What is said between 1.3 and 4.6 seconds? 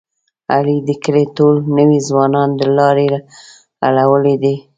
ټول نوی ځوانان د لارې اړولي دي.